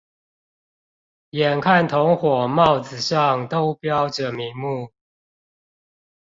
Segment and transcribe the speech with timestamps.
[1.29, 4.91] 眼看同夥帽子上都標著名目